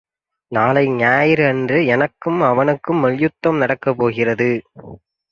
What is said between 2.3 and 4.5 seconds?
அவனுக்கும் மல்யுத்தம் நடக்கப்போகிறது.